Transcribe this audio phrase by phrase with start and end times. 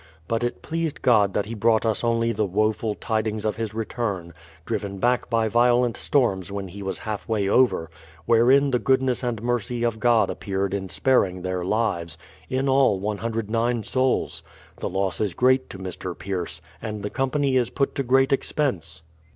[0.27, 4.33] But it pleased God that he brought us only the woful tidings of his return,
[4.65, 7.91] driven back by violent storms when he was half way over,
[8.25, 12.17] wherein the goodness and mercy of God appeared in sparing their lives,—
[12.59, 14.41] in all 109 souls!
[14.79, 16.17] The loss is great to Mr.
[16.17, 19.03] Pierce, and the company is put to great expense.